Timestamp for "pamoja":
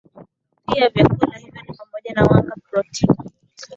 1.77-2.13